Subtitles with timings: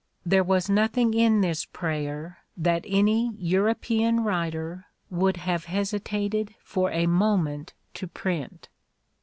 [0.25, 7.05] There was nothing in this prayer that any European writer would have hesitated for a
[7.05, 8.67] moment to print.